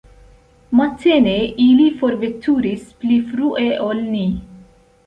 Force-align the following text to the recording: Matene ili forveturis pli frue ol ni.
Matene 0.79 1.35
ili 1.67 1.87
forveturis 2.01 2.89
pli 3.05 3.21
frue 3.31 3.71
ol 3.91 4.07
ni. 4.17 4.29